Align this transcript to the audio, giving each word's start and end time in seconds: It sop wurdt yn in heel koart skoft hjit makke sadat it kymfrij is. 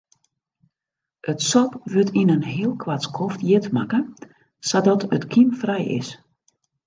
It 1.31 1.41
sop 1.49 1.73
wurdt 1.91 2.15
yn 2.21 2.33
in 2.35 2.43
heel 2.53 2.73
koart 2.81 3.05
skoft 3.07 3.41
hjit 3.47 3.65
makke 3.77 3.99
sadat 4.69 5.01
it 5.15 5.23
kymfrij 5.33 5.85
is. 5.99 6.09